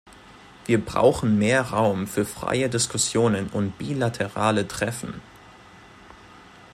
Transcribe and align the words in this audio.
Wir 0.65 0.83
brauchen 0.83 1.37
mehr 1.37 1.61
Raum 1.61 2.07
für 2.07 2.25
freie 2.25 2.69
Diskussionen 2.71 3.49
und 3.49 3.77
bilaterale 3.77 4.67
Treffen. 4.67 5.21